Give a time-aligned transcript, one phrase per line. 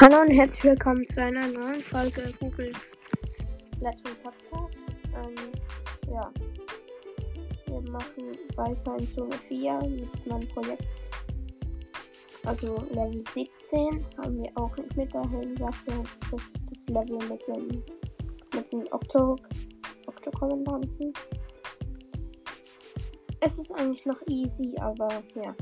[0.00, 2.72] Hallo und herzlich willkommen zu einer neuen Folge Google
[3.66, 4.78] Splatoon Podcast.
[5.14, 5.34] Ähm,
[6.10, 6.32] ja,
[7.66, 10.86] wir machen weiter in Zone 4 mit meinem Projekt.
[12.46, 16.02] Also Level 17 haben wir auch mit der Heldenwaffe.
[16.30, 17.84] Das ist das Level mit dem
[18.54, 19.36] mit dem Octo
[20.06, 21.12] Octo-Kommandanten.
[23.40, 25.54] Es ist eigentlich noch easy, aber ja,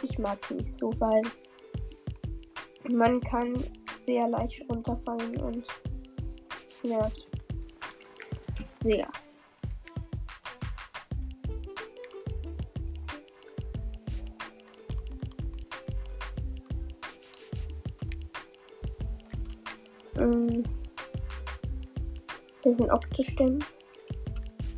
[0.00, 1.20] ich mag es nicht so, weil
[2.92, 3.54] man kann
[3.94, 5.66] sehr leicht runterfallen und
[6.70, 7.28] es nervt
[8.66, 9.08] sehr.
[20.16, 20.62] Ähm,
[22.62, 23.64] Wir sind Oktostimmen.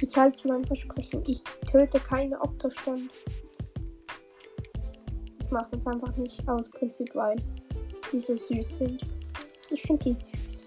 [0.00, 1.22] Ich halte mein Versprechen.
[1.27, 3.10] Ich töte keine Oktostimmen.
[5.42, 7.36] Ich mache es einfach nicht aus Prinzip, weil
[8.14, 9.02] die so süß sind.
[9.70, 10.64] Ich finde die süß.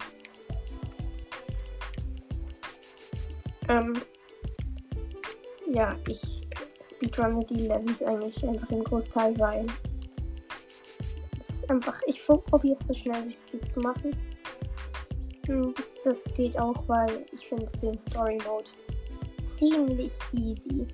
[3.68, 3.94] Ähm,
[5.72, 6.46] ja, ich
[6.80, 9.66] speedrunne die Levels eigentlich einfach im Großteil, weil
[11.40, 14.16] es ist einfach, ich probiere es so schnell wie es geht zu machen.
[15.48, 18.68] Und das geht auch, weil ich finde den Story Mode
[19.46, 20.86] ziemlich easy.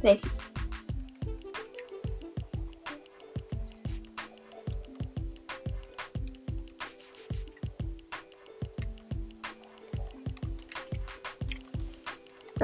[0.00, 0.53] Wirklich.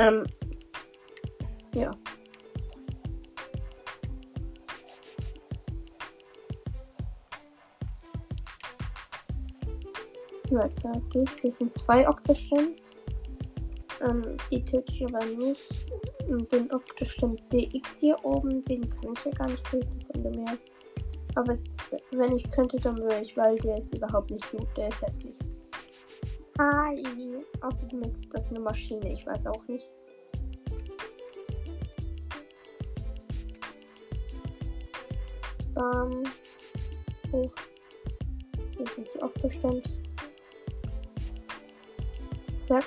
[0.01, 0.25] Ähm,
[1.75, 1.91] ja.
[10.51, 11.43] Weiter geht's.
[11.43, 12.83] Hier sind zwei Octostimms.
[14.01, 15.71] Ähm, die töte ich aber nicht.
[16.51, 20.57] Den Octostim DX hier oben, den kann ich ja gar nicht töten von dem her.
[21.35, 21.59] Aber
[22.13, 24.67] wenn ich könnte, dann würde ich, weil der ist überhaupt nicht gut.
[24.79, 25.35] Der ist hässlich.
[26.59, 26.97] Hi.
[27.63, 29.91] Außerdem ist das eine Maschine, ich weiß auch nicht.
[35.75, 36.25] Bam.
[37.33, 37.53] Hoch.
[38.77, 40.01] Hier sind die Octostimms.
[42.53, 42.85] Zack.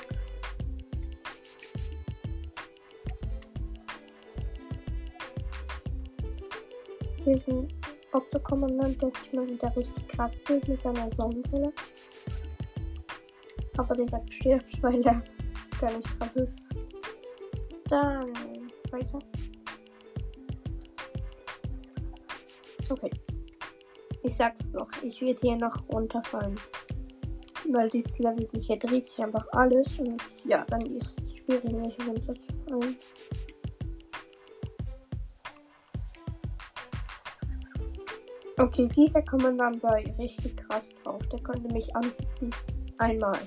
[7.23, 7.67] Hier ist ein
[8.11, 11.71] Octokommandant, der sich mal wieder richtig krass fühlt mit seiner Sonnenbrille.
[13.77, 15.23] Aber direkt stirbt, weil er
[15.79, 16.67] gar nicht krass ist.
[17.87, 18.25] Dann
[18.91, 19.19] weiter.
[22.89, 23.11] Okay.
[24.21, 26.55] Ich sag's doch, ich werde hier noch runterfallen.
[27.69, 32.07] Weil dieses Level hier dreht sich einfach alles und ja, dann ist es schwierig, nicht
[32.07, 32.97] runterzufallen.
[38.57, 41.25] Okay, dieser Kommandant war richtig krass drauf.
[41.27, 42.51] Der konnte mich anbieten.
[42.97, 43.39] Einmal.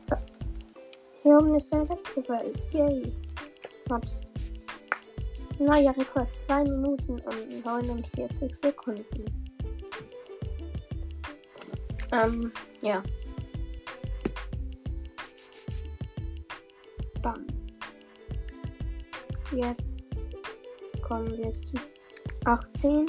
[0.00, 0.16] So.
[1.22, 2.72] Hier oben ist der Wettbeweis.
[2.72, 3.12] Yay.
[3.90, 4.20] Hab's.
[5.58, 6.28] Neuer Rekord.
[6.46, 9.24] 2 Minuten und 49 Sekunden.
[12.12, 12.52] Ähm,
[12.82, 13.02] ja.
[17.26, 17.44] Bam.
[19.50, 20.28] Jetzt
[21.02, 21.74] kommen wir zu
[22.44, 23.06] 18.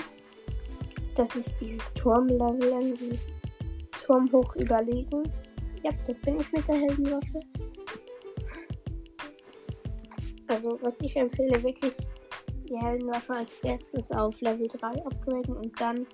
[1.15, 3.19] Das ist dieses Turmlevel irgendwie.
[4.03, 5.21] Turm hoch überlegen.
[5.83, 7.39] Ja, das bin ich mit der Heldenwaffe.
[10.47, 11.93] Also, was ich empfehle, wirklich
[12.67, 16.07] die Heldenwaffe als erstes auf Level 3 upgraden und dann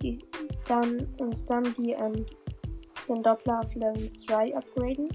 [0.00, 0.22] die
[0.68, 2.24] dann und dann die ähm,
[3.08, 5.08] den Doppler auf Level 2 upgraden.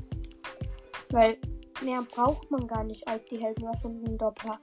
[1.12, 1.38] Weil
[1.88, 4.60] mehr braucht man gar nicht als die Heldenwaffe und den Doppler.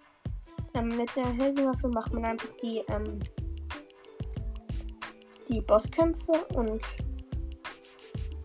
[0.75, 3.19] Ähm, mit der Heldenwaffe macht man einfach die, ähm,
[5.49, 6.83] die Bosskämpfe und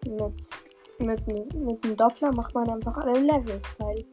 [0.07, 4.05] mit, mit, mit dem Doppler macht man einfach alle Levels, weil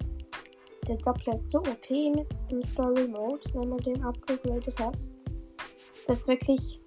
[0.89, 5.07] der Doppler ist so OP mit dem Story Mode, wenn man den upgradet hat.
[6.07, 6.81] Das ist wirklich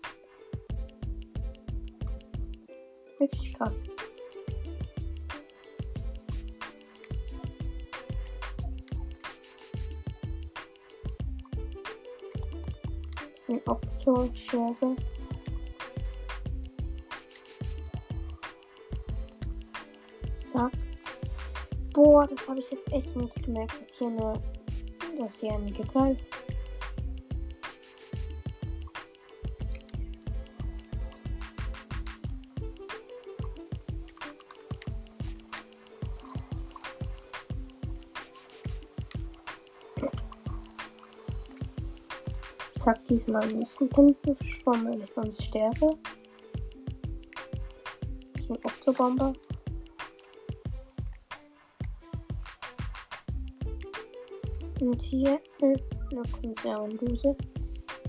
[3.20, 3.84] Richtig krass.
[13.50, 14.96] Das ist ein Opto-Schere.
[20.38, 20.72] Zack.
[21.94, 24.34] Boah, das habe ich jetzt echt nicht gemerkt, dass hier eine,
[25.18, 26.36] dass hier ein Gitter ist.
[42.80, 45.88] Zack diesmal nicht einen Tintenfischform, weil ich sonst sterbe.
[48.34, 49.34] Das ist ein Oktobomber.
[54.80, 55.42] Und hier
[55.74, 57.36] ist eine Konservendose.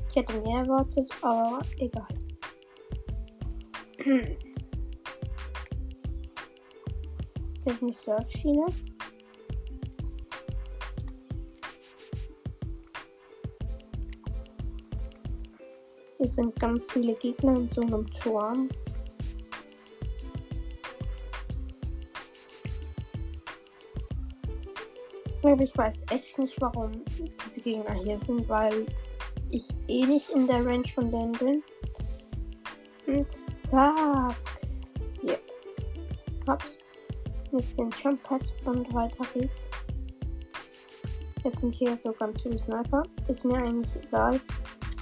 [0.08, 2.06] Ich hätte mehr erwartet, aber egal.
[7.62, 8.66] Hier ist eine Surfschiene.
[16.30, 18.68] Hier sind ganz viele Gegner in so einem Turm.
[25.42, 26.92] Aber ich weiß echt nicht, warum
[27.44, 28.86] diese Gegner hier sind, weil
[29.50, 31.62] ich eh nicht in der Range von denen bin.
[33.08, 34.36] Und zack.
[35.22, 35.38] Hier.
[36.46, 36.78] Hops.
[37.50, 39.68] Jetzt den Jump Pad und weiter geht's.
[41.42, 43.02] Jetzt sind hier so ganz viele Sniper.
[43.26, 44.40] Ist mir eigentlich egal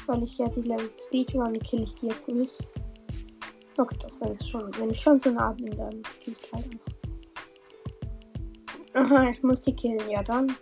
[0.09, 2.59] weil ich ja die Level Speedrun kill ich die jetzt nicht.
[3.77, 6.65] Okay, doch, wenn, es schon, wenn ich schon so nah bin, dann kill ich halt
[6.65, 6.81] einfach.
[8.95, 10.57] Aha, ich muss die killen, ja dann.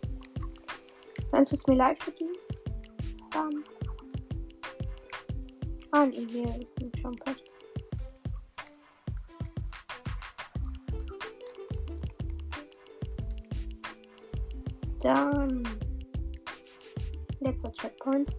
[1.31, 2.28] Dann tut's mir leid für die.
[3.32, 3.64] Bam.
[5.93, 7.37] Ah, nee, hier ist ein Jumppad.
[15.00, 15.62] Dann.
[17.40, 18.34] Letzter Checkpoint.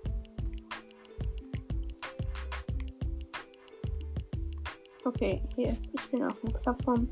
[5.07, 5.89] Okay, hier ist.
[5.93, 7.07] Ich bin auf einer Plattform,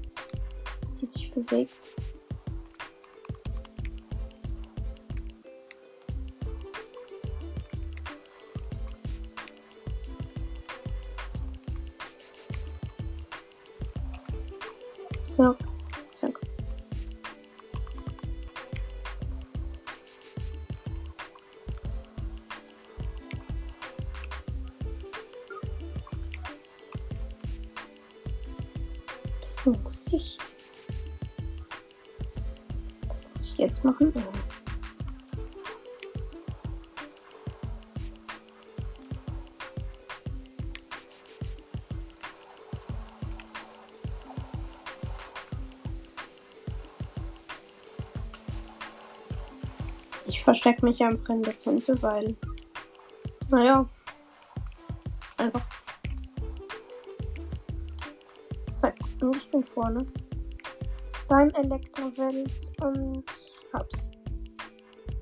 [0.99, 1.95] die sich bewegt.
[30.15, 30.37] Ich.
[33.33, 34.13] Muss ich jetzt machen.
[50.27, 52.35] Ich verstecke mich einfach in der Zunze, weil.
[53.49, 53.87] Naja.
[59.75, 60.05] Vorne.
[61.27, 63.23] Beim Elektrowels und
[63.73, 64.09] hab's.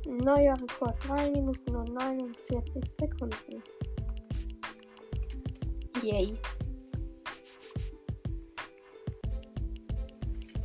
[0.05, 0.95] Neuer Rekord.
[1.07, 3.63] 3 Minuten und 49 Sekunden.
[6.03, 6.37] Yay.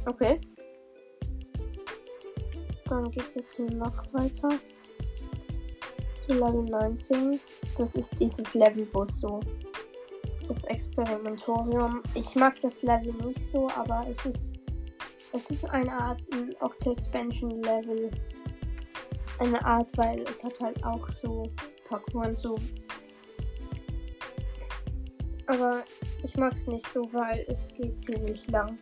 [0.06, 0.40] Okay.
[2.86, 4.48] Dann geht's jetzt noch weiter.
[6.26, 7.40] Zu Level 19.
[7.76, 9.40] Das ist dieses Level, wo es so
[10.48, 12.02] das Experimentorium.
[12.14, 14.52] Ich mag das Level nicht so, aber es ist
[15.32, 18.10] es ist eine Art ein Octa Expansion Level.
[19.38, 21.50] Eine Art, weil es hat halt auch so
[21.86, 22.58] Parkour und so.
[25.46, 25.82] Aber
[26.24, 28.78] ich mag es nicht so, weil es geht ziemlich lang.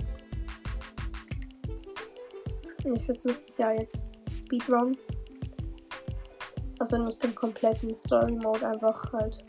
[2.95, 4.97] Ich versuche das ja jetzt Speedrun.
[6.79, 9.45] Also nicht den kompletten Story Mode, einfach halt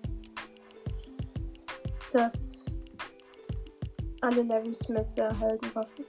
[2.17, 2.65] das
[4.21, 6.03] alle Levels mit der Heldenwaffe.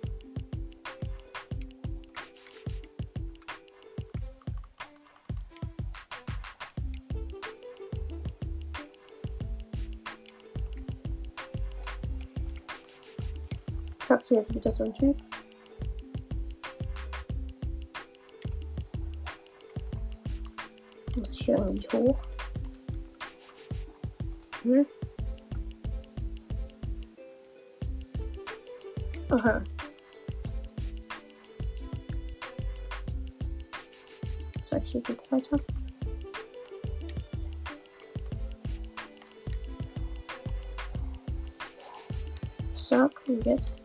[13.98, 15.16] Zack, hier ist wieder so ein Typ.
[21.18, 22.18] Muss ich hier irgendwie hoch?
[24.62, 24.86] Hm?
[29.38, 29.62] Aha.
[34.60, 35.60] Zack, hier geht's weiter.
[42.72, 43.76] Zack, und jetzt.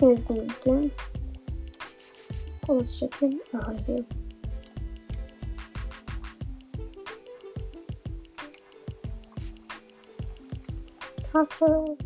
[0.00, 0.90] Hier ist ein Ding.
[2.66, 4.15] Wo ist ich
[11.36, 11.96] Kacke.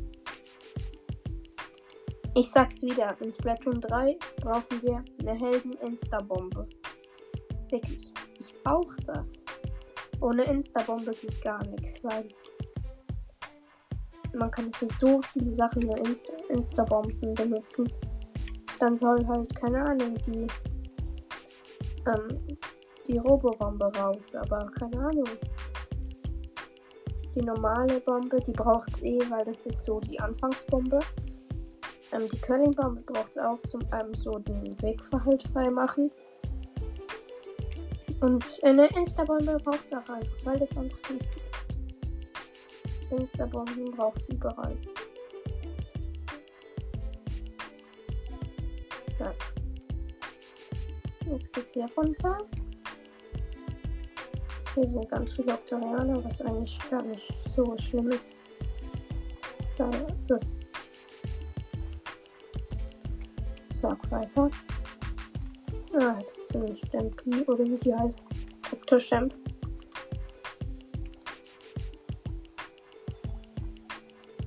[2.34, 6.68] Ich sag's wieder, in Splatoon 3 brauchen wir eine Helden-Insta-Bombe.
[7.70, 9.32] Wirklich, ich brauch das.
[10.20, 12.28] Ohne Insta-Bombe geht gar nichts, weil
[14.34, 17.92] man kann für so viele Sachen nur Insta- Insta-Bomben benutzen.
[18.80, 20.46] Dann soll halt, keine Ahnung, die
[22.06, 22.58] ähm,
[23.06, 25.28] die Robobombe raus, aber keine Ahnung.
[27.34, 30.98] Die normale Bombe, die braucht es eh, weil das ist so die Anfangsbombe.
[32.12, 36.10] Ähm, die Curling-Bombe braucht es auch zum ähm, so den Wegverhalt frei machen.
[38.20, 43.12] Und eine Insta-Bombe braucht es auch einfach, weil das einfach wichtig ist.
[43.12, 44.76] Insta-Bomben braucht es überall.
[49.18, 49.26] So.
[51.30, 52.38] Jetzt geht's hier runter.
[54.74, 58.30] Hier sind ganz viele Oktorianer, was eigentlich gar nicht so schlimm ist.
[59.76, 59.90] Da
[60.28, 60.60] das
[63.80, 64.50] Sag weiter.
[65.94, 68.22] Ah, das ist ein Stempel oder wie die heißt.
[68.70, 69.34] Doktorstemp.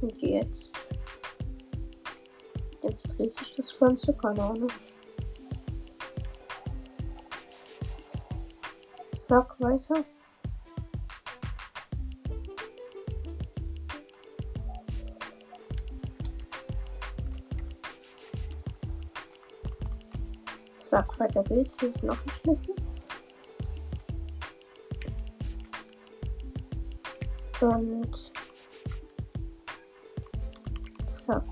[0.02, 0.72] Und jetzt.
[2.84, 4.70] Jetzt dreht sich das Ganze, keine Ahnung.
[9.34, 10.06] Sag weiter.
[20.78, 22.76] Sag weiter willst du ist noch ein Schlüssel.
[27.62, 28.32] Und
[31.08, 31.44] zack.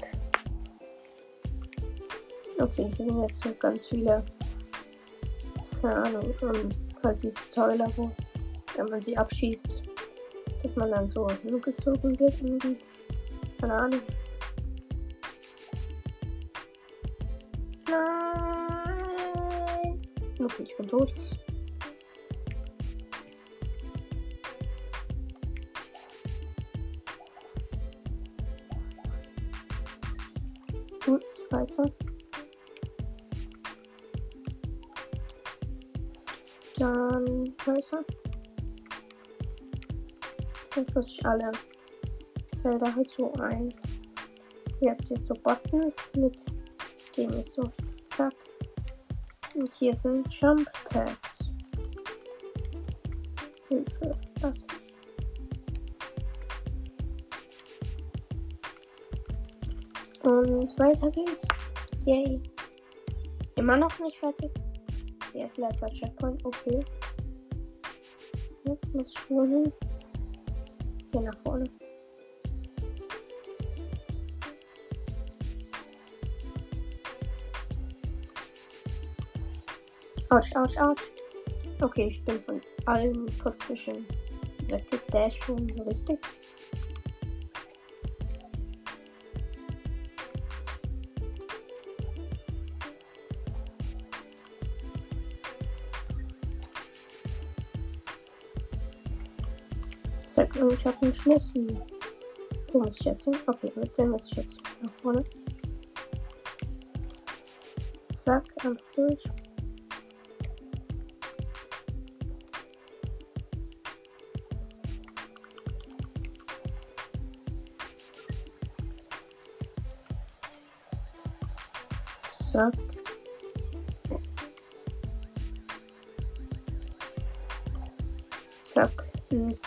[2.59, 4.23] Okay, hier sind jetzt so ganz viele,
[5.81, 8.11] keine Ahnung, um, halt diese Teile, wo,
[8.75, 9.83] wenn man sie abschießt,
[10.63, 11.27] dass man dann so
[11.61, 12.77] gezogen wird irgendwie.
[13.59, 14.01] Keine Ahnung.
[17.89, 19.01] Nein!
[20.39, 21.13] Okay, ich bin tot.
[40.75, 41.51] Jetzt muss ich alle
[42.61, 43.73] Felder halt so ein.
[44.79, 46.41] Jetzt jetzt so Buttons mit
[47.17, 47.63] dem ist so
[48.05, 48.33] zack.
[49.55, 51.51] Und hier sind Jump Pads.
[53.67, 54.11] Hilfe,
[54.41, 54.81] lass mich.
[60.23, 61.47] Und weiter geht's.
[62.05, 62.41] Yay.
[63.55, 64.51] Immer noch nicht fertig.
[65.33, 66.45] Hier ist letzter Checkpoint.
[66.45, 66.79] Okay.
[68.65, 69.73] Jetzt muss ich schon
[71.11, 71.65] hier nach vorne.
[80.29, 81.11] Autsch, autsch, autsch.
[81.81, 84.05] Okay, ich bin von allen Putzfischen
[84.71, 86.19] weggedasht schon so richtig.
[100.33, 101.77] Zack, und ich habe einen Schlüssel.
[102.71, 103.35] Wo muss ich jetzt hin?
[103.47, 105.25] Okay, mit dem muss ich jetzt nach vorne.
[108.15, 109.21] Zack, einfach durch.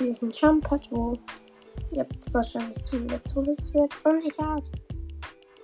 [0.00, 1.16] Ein Jump-Pad, wo
[1.92, 2.98] ihr wahrscheinlich zu
[3.32, 3.92] Tulis wird.
[4.04, 4.72] Und ich hab's.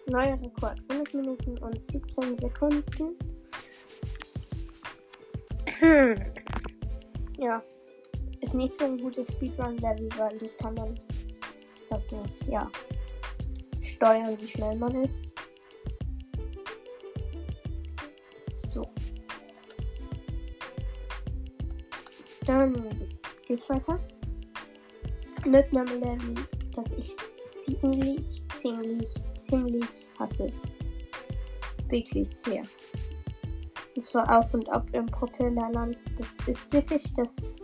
[0.06, 0.80] Neuer Rekord.
[0.90, 3.18] 5 Minuten und 17 Sekunden.
[5.78, 6.14] Hm.
[7.38, 7.62] Ja.
[8.40, 10.98] Ist nicht so ein gutes Speedrun-Level, weil das kann man
[11.88, 12.70] fast nicht, ja,
[13.82, 15.22] steuern, wie schnell man ist.
[18.54, 18.86] So.
[22.46, 22.88] Dann
[23.46, 23.98] geht's weiter.
[25.46, 26.34] Mit einem Level,
[26.74, 30.48] das ich ziemlich, ziemlich, ziemlich hasse.
[31.88, 32.62] Wirklich sehr.
[33.96, 36.04] Und zwar auf und ab im Propellerland.
[36.18, 37.54] Das ist wirklich das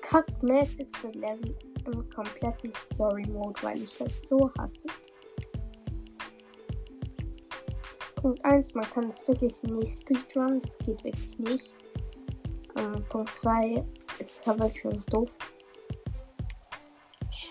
[0.00, 4.88] kackmäßigste Level im kompletten Story Mode, weil ich das so hasse.
[8.16, 11.74] Punkt 1, man kann es wirklich nicht speedrun, das geht wirklich nicht.
[12.76, 13.84] Ähm, Punkt 2,
[14.18, 15.34] ist es aber wirklich doof.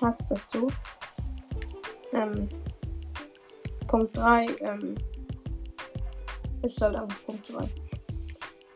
[0.02, 0.68] Hasse das so.
[2.14, 2.48] Ähm,
[3.88, 4.96] Punkt 3, ähm,
[6.62, 7.70] ist halt einfach Punkt 3.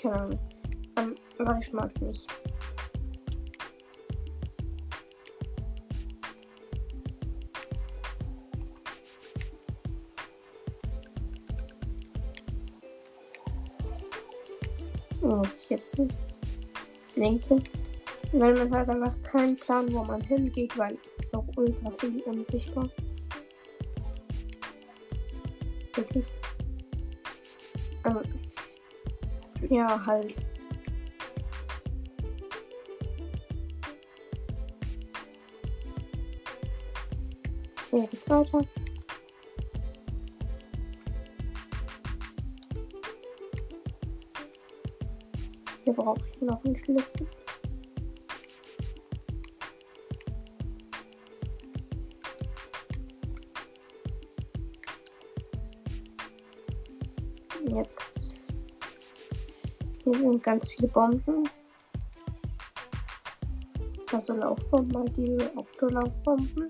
[0.02, 0.40] Keine Ahnung.
[0.98, 2.28] Ähm, aber ich mag es nicht.
[15.22, 16.08] Muss ich jetzt hin?
[18.36, 22.20] Weil man hat einfach keinen Plan, wo man hingeht, weil es ist auch ultra viel
[22.24, 22.90] unsichtbar.
[25.94, 26.26] Wirklich.
[28.06, 28.22] Ähm,
[29.70, 30.44] ja, halt.
[37.92, 38.66] Hier geht's weiter.
[45.84, 47.28] Hier brauche ich noch einen Schlüssel.
[60.44, 61.50] Ganz viele Bomben.
[64.12, 66.70] Also Laufbomben, halt diese Oktolaufbomben.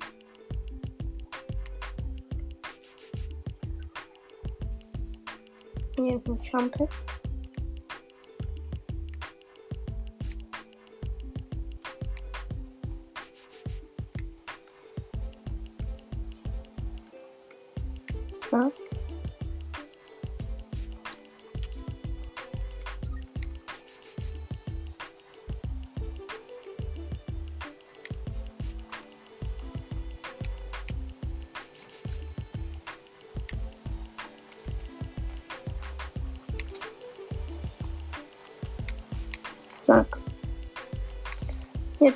[5.97, 6.89] Hier ist ein Trumpet.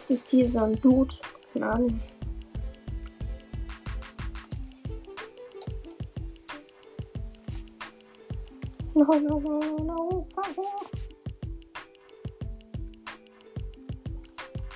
[0.09, 1.13] Jetzt ist hier so ein Dude.
[1.51, 1.99] Keine Ahnung.
[8.93, 10.79] No, no, no, no, favor.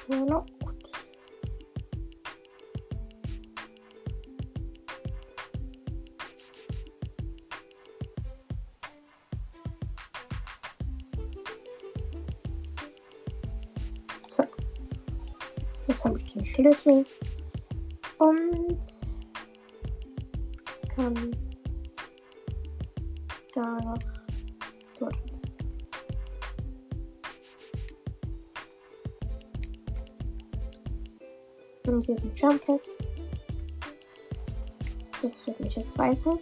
[0.10, 0.46] No, no.
[16.62, 17.04] Schlüssel
[18.20, 18.80] und
[20.96, 21.32] kann
[23.56, 23.98] da noch
[25.00, 25.16] dort.
[31.88, 32.80] Und hier ist ein Jump Pad.
[35.20, 36.38] Das führt mich jetzt weiter.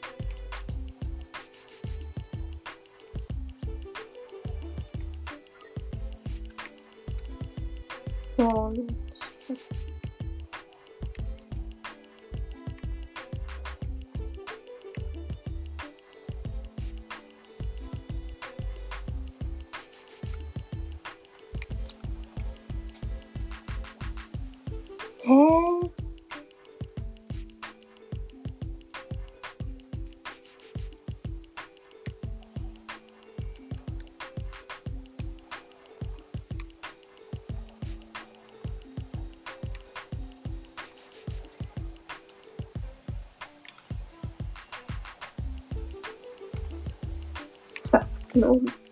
[48.34, 48.89] Zack,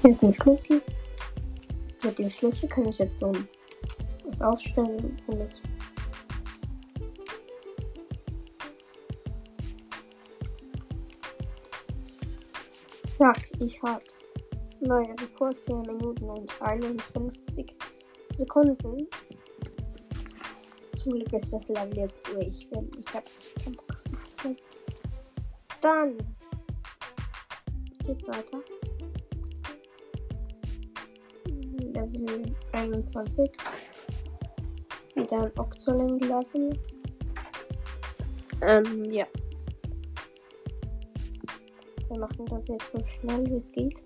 [0.00, 0.80] Hier ist ein Schlüssel.
[2.04, 3.32] Mit dem Schlüssel kann ich jetzt so
[4.24, 5.60] was aufstellen, womit
[13.06, 14.32] Zack, ich hab's.
[14.80, 17.74] Neuer Rekord 4 Minuten und 51
[18.30, 19.08] Sekunden.
[21.02, 24.56] Zum Glück ist das Level jetzt durch, ich hab echt keinen Bock auf.
[25.80, 26.16] Dann
[28.06, 28.60] geht's weiter.
[32.12, 33.50] Level 21.
[35.14, 36.78] Wieder ein Octoling-Level.
[38.62, 39.26] Ähm, ja.
[42.08, 44.02] Wir machen das jetzt so schnell wie es geht.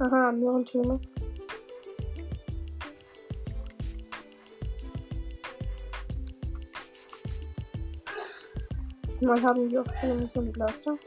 [0.00, 1.00] Aha, Möhrentürme.
[9.20, 10.98] Diesmal haben wir auch schon so ein Blaster.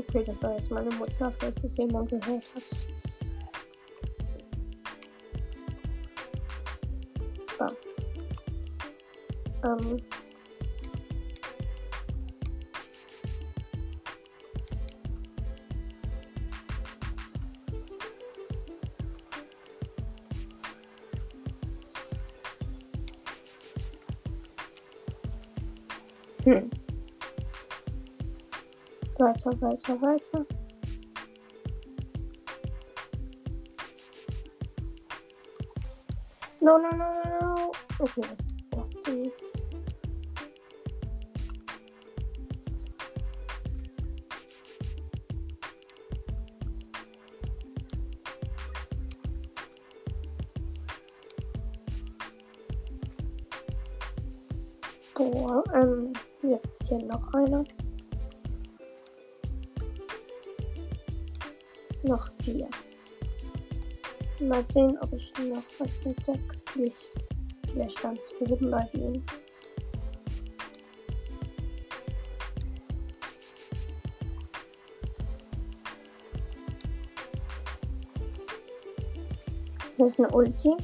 [0.00, 2.86] Okay, das war jetzt meine Mutter, falls es jemand gehört hat.
[7.60, 7.68] Ja.
[9.70, 9.98] Ähm.
[29.20, 30.46] Weiter, weiter, weiter.
[36.62, 37.72] No, no, no, no, no.
[37.98, 39.49] Okay, was ist das denn jetzt?
[64.50, 66.58] Mal sehen, ob ich noch was entdecke.
[66.72, 67.08] Vielleicht,
[67.70, 69.24] vielleicht ganz oben bei denen.
[79.96, 80.74] Das ist eine Ulti.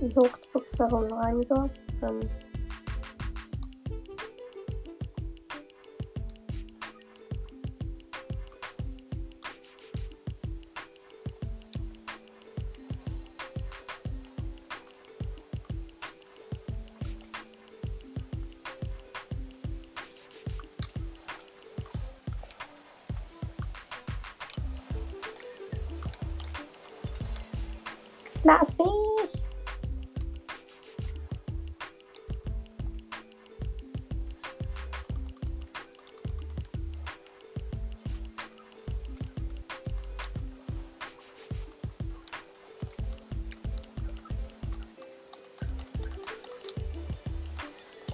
[0.00, 1.68] Ein Hochdruckser und Reiniger.
[2.00, 2.20] Ähm,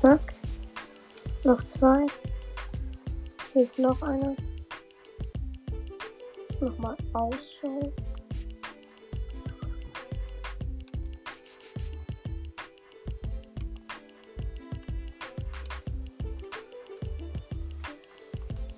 [0.05, 0.35] Zack.
[1.45, 2.05] Noch zwei.
[3.55, 4.37] Hier ist noch einer.
[6.61, 7.91] Nochmal Ausschau.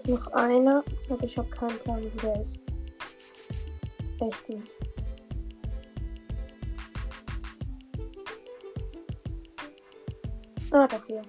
[0.04, 2.56] Noch einer, aber ich habe keinen Plan, wo der ist.
[4.20, 4.85] Echt nicht.
[10.78, 11.22] Ah, hier.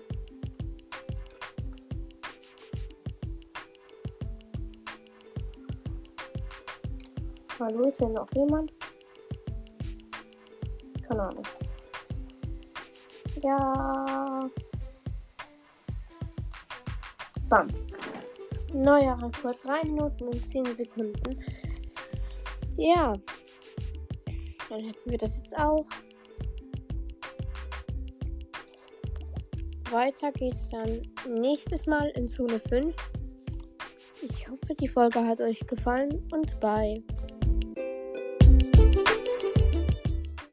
[7.58, 8.74] Hallo, ist hier noch jemand?
[11.08, 11.44] Keine Ahnung.
[13.42, 14.50] Ja.
[17.48, 17.68] Bam.
[18.74, 19.64] Neuer Rekord.
[19.64, 21.42] 3 Minuten und 10 Sekunden.
[22.76, 23.14] Ja.
[24.68, 25.86] Dann hätten wir das jetzt auch.
[29.98, 32.96] Weiter geht's dann nächstes Mal in Zone 5.
[34.22, 37.02] Ich hoffe, die Folge hat euch gefallen und bye.